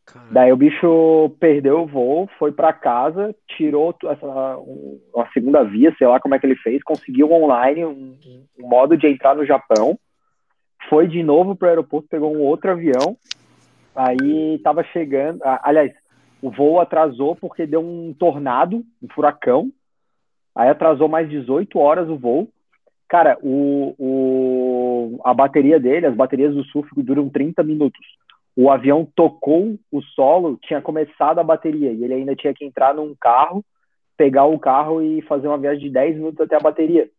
Cara, 0.06 0.26
Daí 0.30 0.52
o 0.52 0.56
bicho 0.56 1.34
perdeu 1.40 1.80
o 1.82 1.86
voo, 1.86 2.28
foi 2.38 2.52
pra 2.52 2.72
casa, 2.72 3.34
tirou 3.56 3.94
essa, 4.04 4.58
um- 4.58 5.00
uma 5.14 5.26
segunda 5.32 5.64
via, 5.64 5.94
sei 5.96 6.06
lá 6.06 6.20
como 6.20 6.34
é 6.34 6.38
que 6.38 6.46
ele 6.46 6.56
fez, 6.56 6.82
conseguiu 6.82 7.32
online 7.32 7.84
um, 7.86 8.14
um 8.58 8.68
modo 8.68 8.96
de 8.96 9.06
entrar 9.06 9.34
no 9.34 9.46
Japão, 9.46 9.98
foi 10.90 11.08
de 11.08 11.22
novo 11.22 11.56
pro 11.56 11.68
aeroporto, 11.68 12.08
pegou 12.08 12.34
um 12.34 12.40
outro 12.42 12.70
avião, 12.70 13.16
aí 13.96 14.58
tava 14.62 14.84
chegando, 14.84 15.40
aliás, 15.62 15.92
o 16.42 16.50
voo 16.50 16.78
atrasou 16.80 17.34
porque 17.34 17.66
deu 17.66 17.80
um 17.80 18.12
tornado, 18.18 18.84
um 19.02 19.08
furacão, 19.08 19.70
aí 20.54 20.68
atrasou 20.68 21.08
mais 21.08 21.28
18 21.30 21.78
horas 21.78 22.08
o 22.10 22.16
voo. 22.18 22.48
Cara, 23.08 23.38
o, 23.42 23.94
o, 23.98 24.06
a 25.24 25.32
bateria 25.34 25.78
dele, 25.78 26.06
as 26.06 26.14
baterias 26.14 26.54
do 26.54 26.64
surf 26.64 26.90
duram 27.02 27.28
30 27.28 27.62
minutos 27.62 28.00
o 28.56 28.70
avião 28.70 29.06
tocou 29.16 29.76
o 29.90 30.00
solo, 30.00 30.58
tinha 30.62 30.80
começado 30.80 31.38
a 31.38 31.44
bateria 31.44 31.92
e 31.92 32.04
ele 32.04 32.14
ainda 32.14 32.36
tinha 32.36 32.54
que 32.54 32.64
entrar 32.64 32.94
num 32.94 33.14
carro, 33.20 33.64
pegar 34.16 34.44
o 34.44 34.58
carro 34.58 35.02
e 35.02 35.20
fazer 35.22 35.48
uma 35.48 35.58
viagem 35.58 35.82
de 35.82 35.90
10 35.90 36.16
minutos 36.16 36.40
até 36.40 36.56
a 36.56 36.60
bateria. 36.60 37.10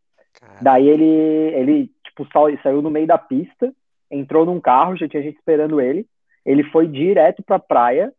Daí 0.61 0.87
ele, 0.87 1.03
ele 1.03 1.91
tipo, 2.05 2.25
sa- 2.31 2.63
saiu 2.63 2.81
no 2.81 2.89
meio 2.89 3.05
da 3.05 3.17
pista, 3.17 3.73
entrou 4.09 4.45
num 4.45 4.61
carro, 4.61 4.95
já 4.95 5.07
tinha 5.07 5.21
gente 5.21 5.37
esperando 5.37 5.81
ele. 5.81 6.05
Ele 6.45 6.63
foi 6.63 6.87
direto 6.87 7.43
pra 7.43 7.59
praia, 7.59 8.13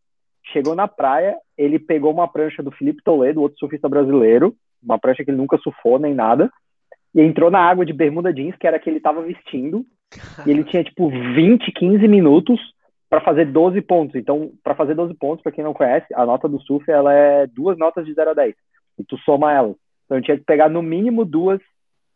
chegou 0.53 0.75
na 0.75 0.87
praia, 0.87 1.39
ele 1.57 1.79
pegou 1.79 2.13
uma 2.13 2.29
prancha 2.29 2.63
do 2.63 2.71
Felipe 2.71 3.03
Toledo, 3.03 3.41
outro 3.41 3.59
surfista 3.59 3.89
brasileiro, 3.89 4.55
uma 4.83 4.99
prancha 4.99 5.25
que 5.25 5.31
ele 5.31 5.39
nunca 5.39 5.57
surfou 5.59 5.99
nem 5.99 6.15
nada, 6.15 6.51
e 7.17 7.23
entrou 7.23 7.51
na 7.51 7.59
água 7.59 7.87
de 7.87 7.95
bermuda 7.95 8.31
jeans, 8.33 8.55
que 8.57 8.67
era 8.67 8.77
a 8.77 8.79
que 8.79 8.91
ele 8.91 9.01
tava 9.01 9.23
vestindo, 9.23 9.87
e 10.47 10.51
ele 10.51 10.63
tinha 10.65 10.85
tipo 10.85 11.09
20, 11.09 11.73
15 11.73 12.07
minutos 12.07 12.61
para 13.09 13.23
fazer 13.23 13.47
12 13.47 13.81
pontos. 13.81 14.15
Então, 14.15 14.53
para 14.63 14.75
fazer 14.75 14.95
12 14.95 15.15
pontos, 15.15 15.43
para 15.43 15.51
quem 15.51 15.65
não 15.65 15.73
conhece, 15.73 16.07
a 16.15 16.27
nota 16.27 16.47
do 16.47 16.61
surf 16.61 16.89
ela 16.91 17.15
é 17.15 17.47
duas 17.47 17.79
notas 17.79 18.05
de 18.05 18.13
0 18.13 18.31
a 18.31 18.35
10. 18.35 18.55
E 18.99 19.05
tu 19.05 19.17
soma 19.19 19.51
elas. 19.51 19.75
Então, 20.05 20.19
ele 20.19 20.27
tinha 20.27 20.37
que 20.37 20.45
pegar 20.45 20.69
no 20.69 20.83
mínimo 20.83 21.25
duas 21.25 21.59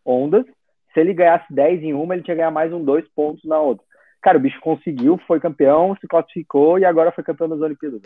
ondas. 0.04 0.44
Se 0.92 1.00
ele 1.00 1.14
ganhasse 1.14 1.46
10 1.50 1.82
em 1.82 1.94
uma, 1.94 2.14
ele 2.14 2.22
tinha 2.22 2.34
que 2.34 2.40
ganhar 2.40 2.50
mais 2.50 2.70
um 2.70 2.84
dois 2.84 3.08
pontos 3.16 3.42
na 3.44 3.58
outra. 3.58 3.82
Cara, 4.20 4.36
o 4.36 4.40
bicho 4.40 4.60
conseguiu, 4.60 5.18
foi 5.26 5.40
campeão, 5.40 5.96
se 5.98 6.06
classificou 6.06 6.78
e 6.78 6.84
agora 6.84 7.10
foi 7.10 7.24
campeão 7.24 7.48
das 7.48 7.60
Olimpíadas. 7.60 8.02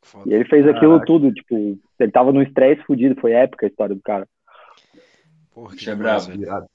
que 0.00 0.08
foda. 0.08 0.30
E 0.30 0.32
ele 0.32 0.44
fez 0.44 0.64
aquilo 0.68 0.92
Caraca. 0.92 1.06
tudo, 1.06 1.32
tipo, 1.32 1.76
ele 1.98 2.12
tava 2.12 2.30
num 2.30 2.42
estresse 2.42 2.84
fudido, 2.84 3.20
foi 3.20 3.32
épica 3.32 3.66
a 3.66 3.68
história 3.68 3.94
do 3.94 4.00
cara. 4.00 4.28
Porra, 5.56 5.70
que 5.70 5.76
Bicho 5.76 5.90
é 5.90 5.94
demais, 5.94 6.26
brabo. 6.26 6.38
velho. 6.38 6.42
Irado. 6.42 6.66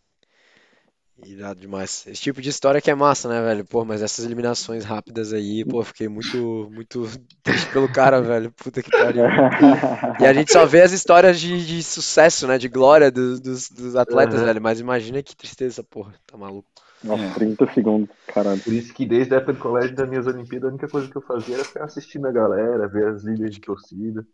Irado 1.24 1.60
demais. 1.60 2.04
Esse 2.08 2.20
tipo 2.20 2.42
de 2.42 2.50
história 2.50 2.82
que 2.82 2.90
é 2.90 2.96
massa, 2.96 3.30
né, 3.30 3.40
velho? 3.44 3.64
Pô, 3.64 3.86
mas 3.86 4.02
essas 4.02 4.26
eliminações 4.26 4.84
rápidas 4.84 5.32
aí, 5.34 5.64
pô, 5.64 5.84
fiquei 5.84 6.08
muito, 6.10 6.68
muito 6.74 7.04
triste 7.44 7.72
pelo 7.72 7.88
cara, 7.88 8.20
velho. 8.24 8.52
Puta 8.54 8.82
que 8.82 8.90
pariu. 8.90 9.26
E 10.20 10.26
a 10.26 10.34
gente 10.34 10.52
só 10.52 10.66
vê 10.66 10.82
as 10.82 10.92
histórias 10.92 11.40
de, 11.40 11.64
de 11.64 11.84
sucesso, 11.84 12.48
né? 12.48 12.58
De 12.58 12.68
glória 12.68 13.12
dos, 13.12 13.40
dos, 13.40 13.70
dos 13.70 13.96
atletas, 13.96 14.38
Aham. 14.38 14.46
velho. 14.46 14.62
Mas 14.64 14.80
imagina 14.80 15.22
que 15.22 15.36
tristeza, 15.36 15.84
porra. 15.84 16.12
Tá 16.26 16.36
maluco. 16.36 16.68
Nossa, 17.04 17.24
É. 17.24 17.34
30 17.36 17.72
segundos, 17.74 18.10
caralho. 18.34 18.60
Por 18.62 18.74
isso 18.74 18.92
que 18.92 19.06
desde 19.06 19.36
a 19.36 19.38
época 19.38 19.54
do 19.54 19.60
colégio 19.60 19.96
das 19.96 20.10
minhas 20.10 20.26
Olimpíadas, 20.26 20.70
a 20.70 20.74
única 20.74 20.88
coisa 20.88 21.08
que 21.08 21.18
eu 21.18 21.22
fazia 21.22 21.54
era 21.54 21.64
ficar 21.64 21.84
assistindo 21.84 22.26
a 22.28 22.32
galera, 22.32 22.88
ver 22.88 23.08
as 23.10 23.24
líderes 23.24 23.54
de 23.54 23.62
torcida. 23.62 24.26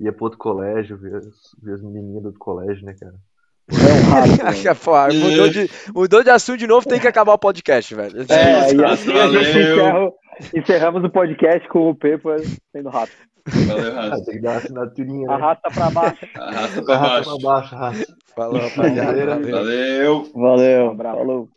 Ia 0.00 0.12
pro 0.12 0.24
outro 0.24 0.38
colégio, 0.38 0.96
ver 0.96 1.14
as, 1.14 1.26
ver 1.62 1.74
as 1.74 1.82
menininhas 1.82 2.22
do 2.22 2.26
outro 2.26 2.40
colégio, 2.40 2.84
né, 2.84 2.94
cara? 2.98 3.14
É 3.68 3.74
um 3.74 3.78
rato, 3.78 3.97
né? 3.97 3.97
Pô, 4.84 4.92
mudou, 5.14 5.48
de, 5.48 5.70
mudou 5.94 6.22
de 6.24 6.30
assunto 6.30 6.58
de 6.58 6.66
novo, 6.66 6.86
tem 6.88 6.98
que 7.00 7.06
acabar 7.08 7.32
o 7.34 7.38
podcast, 7.38 7.94
velho. 7.94 8.24
É, 8.28 8.72
e 8.74 8.84
assim 8.84 9.12
a 9.12 9.28
gente 9.28 9.50
encerra, 9.50 10.10
encerramos 10.54 11.04
o 11.04 11.10
podcast 11.10 11.68
com 11.68 11.90
o 11.90 11.94
Pepa 11.94 12.36
sendo 12.74 12.88
rato. 12.88 13.12
Valeu, 13.66 13.98
Ah, 13.98 14.08
Raça. 14.10 14.24
tem 14.26 14.34
que 14.34 14.40
dar 14.42 14.50
uma 14.50 14.56
assinaturinha, 14.58 15.26
né? 15.28 15.34
Arrasta 15.34 15.70
pra 15.70 15.90
baixo. 15.90 16.26
Arrasta 16.36 16.82
pra 16.82 16.94
Arrasta 16.94 17.30
baixo. 17.30 17.40
pra 17.40 17.50
baixo, 17.50 17.74
arrasta. 17.74 18.14
Falou, 18.36 18.60
rapaziada. 18.60 19.12
Valeu. 19.12 19.26
Valeu. 19.26 19.52
Valeu. 19.52 20.32
Valeu. 20.34 20.86
Um 20.86 20.90
abraço. 20.90 21.16
Falou. 21.18 21.48